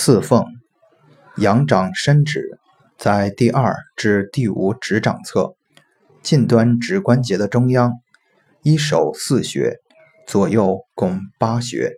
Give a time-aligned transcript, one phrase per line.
[0.00, 0.46] 四凤，
[1.38, 2.60] 阳掌伸指
[2.96, 5.56] 在第二至第五指掌侧，
[6.22, 7.94] 近端指关节的中央，
[8.62, 9.78] 一手四穴，
[10.24, 11.94] 左右共八穴。